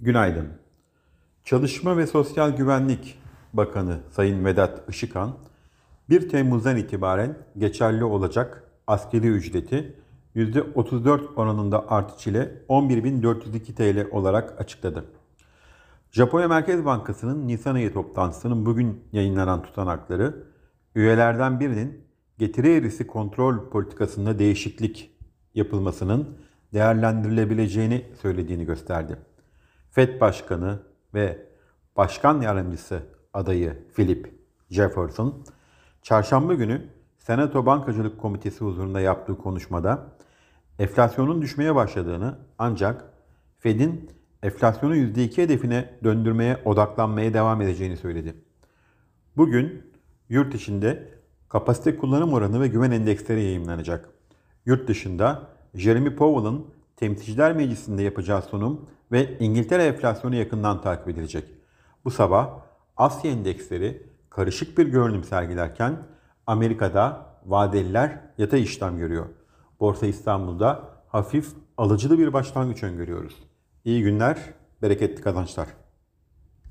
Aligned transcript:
Günaydın. 0.00 0.48
Çalışma 1.44 1.96
ve 1.96 2.06
Sosyal 2.06 2.56
Güvenlik 2.56 3.18
Bakanı 3.52 3.98
Sayın 4.10 4.44
Vedat 4.44 4.88
Işıkhan, 4.88 5.36
1 6.10 6.28
Temmuz'dan 6.28 6.76
itibaren 6.76 7.38
geçerli 7.58 8.04
olacak 8.04 8.64
askeri 8.86 9.26
ücreti 9.26 9.96
%34 10.36 11.34
oranında 11.36 11.90
artış 11.90 12.26
ile 12.26 12.62
11.402 12.68 13.74
TL 13.74 14.10
olarak 14.10 14.60
açıkladı. 14.60 15.04
Japonya 16.10 16.48
Merkez 16.48 16.84
Bankası'nın 16.84 17.48
Nisan 17.48 17.74
ayı 17.74 17.92
toplantısının 17.92 18.66
bugün 18.66 19.04
yayınlanan 19.12 19.62
tutanakları, 19.62 20.34
üyelerden 20.94 21.60
birinin 21.60 22.04
getiri 22.38 22.72
eğrisi 22.72 23.06
kontrol 23.06 23.70
politikasında 23.70 24.38
değişiklik 24.38 25.10
yapılmasının 25.54 26.38
değerlendirilebileceğini 26.72 28.04
söylediğini 28.22 28.64
gösterdi. 28.64 29.16
FED 29.96 30.20
Başkanı 30.20 30.78
ve 31.14 31.46
Başkan 31.96 32.40
Yardımcısı 32.40 33.02
adayı 33.32 33.76
Philip 33.94 34.34
Jefferson, 34.70 35.44
çarşamba 36.02 36.54
günü 36.54 36.82
Senato 37.18 37.66
Bankacılık 37.66 38.20
Komitesi 38.20 38.64
huzurunda 38.64 39.00
yaptığı 39.00 39.38
konuşmada 39.38 40.06
enflasyonun 40.78 41.42
düşmeye 41.42 41.74
başladığını 41.74 42.38
ancak 42.58 43.04
Fed'in 43.58 44.10
enflasyonu 44.42 44.96
%2 44.96 45.38
hedefine 45.38 45.98
döndürmeye 46.04 46.62
odaklanmaya 46.64 47.34
devam 47.34 47.62
edeceğini 47.62 47.96
söyledi. 47.96 48.34
Bugün 49.36 49.92
yurt 50.28 50.54
içinde 50.54 51.08
kapasite 51.48 51.96
kullanım 51.96 52.32
oranı 52.32 52.60
ve 52.60 52.68
güven 52.68 52.90
endeksleri 52.90 53.42
yayınlanacak. 53.42 54.08
Yurt 54.66 54.88
dışında 54.88 55.48
Jeremy 55.74 56.16
Powell'ın 56.16 56.75
Temsilciler 56.96 57.56
Meclisi'nde 57.56 58.02
yapacağı 58.02 58.42
sunum 58.42 58.86
ve 59.12 59.38
İngiltere 59.38 59.84
enflasyonu 59.84 60.34
yakından 60.34 60.80
takip 60.80 61.08
edilecek. 61.08 61.44
Bu 62.04 62.10
sabah 62.10 62.50
Asya 62.96 63.30
endeksleri 63.30 64.06
karışık 64.30 64.78
bir 64.78 64.86
görünüm 64.86 65.24
sergilerken 65.24 65.96
Amerika'da 66.46 67.26
vadeliler 67.46 68.20
yatay 68.38 68.62
işlem 68.62 68.98
görüyor. 68.98 69.26
Borsa 69.80 70.06
İstanbul'da 70.06 70.88
hafif 71.08 71.48
alıcılı 71.76 72.18
bir 72.18 72.32
başlangıç 72.32 72.82
öngörüyoruz. 72.82 73.34
İyi 73.84 74.02
günler, 74.02 74.38
bereketli 74.82 75.22
kazançlar. 75.22 75.68